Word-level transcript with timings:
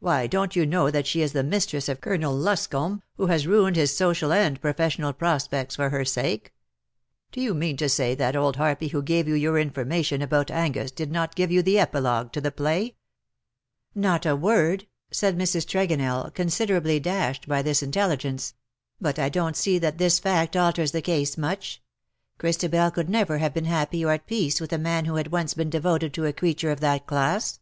Why 0.00 0.26
don't 0.26 0.56
you 0.56 0.66
know 0.66 0.90
that 0.90 1.06
she 1.06 1.22
is 1.22 1.32
the 1.32 1.44
mistress 1.44 1.88
of 1.88 2.00
Colonel 2.00 2.34
Luscomb, 2.36 3.04
who 3.18 3.26
has 3.28 3.46
ruined 3.46 3.76
his 3.76 3.96
social 3.96 4.32
and 4.32 4.60
professional 4.60 5.12
prospects 5.12 5.76
for 5.76 5.90
her 5.90 6.04
sake. 6.04 6.52
Do 7.30 7.40
you 7.40 7.54
mean 7.54 7.76
to 7.76 7.88
say 7.88 8.16
that 8.16 8.34
old 8.34 8.56
harpy 8.56 8.88
who 8.88 9.00
gave 9.00 9.28
you 9.28 9.34
your 9.34 9.56
information 9.60 10.22
about 10.22 10.50
Angus 10.50 10.90
did 10.90 11.12
norgive 11.12 11.52
you 11.52 11.62
the 11.62 11.78
epilogue 11.78 12.32
to 12.32 12.40
the 12.40 12.50
play 12.50 12.96
?""Not 14.10 14.26
a 14.26 14.36
word/' 14.36 14.88
said 15.12 15.38
Mrs. 15.38 15.66
Tregonell, 15.68 16.34
considerably 16.34 16.98
dashed 16.98 17.46
by 17.46 17.62
this 17.62 17.80
intelligence. 17.80 18.54
^' 19.02 19.06
Eut 19.08 19.20
I 19.20 19.28
don't 19.28 19.54
sec 19.56 19.74
that 19.74 19.78
24 19.78 19.78
^^ALAS 19.78 19.78
FOR 19.78 19.78
ME 19.78 19.78
THEN, 19.78 19.78
MY 19.78 19.78
GOOD 19.78 19.82
DAYS 19.84 19.88
ARE 19.88 19.90
DONE." 19.92 19.96
this 19.98 20.18
fact 20.50 20.56
alters 20.56 20.90
the 20.90 21.00
case— 21.00 21.38
much. 21.38 21.82
Christabel 22.38 22.90
could 22.90 23.08
never 23.08 23.38
have 23.38 23.54
been 23.54 23.66
happy 23.66 24.04
or 24.04 24.10
at 24.10 24.26
peace 24.26 24.60
with 24.60 24.72
a 24.72 24.78
man 24.78 25.04
who 25.04 25.14
had 25.14 25.30
once 25.30 25.54
been 25.54 25.70
devoted 25.70 26.12
to 26.14 26.26
a 26.26 26.32
creature 26.32 26.72
of 26.72 26.80
that 26.80 27.06
class. 27.06 27.60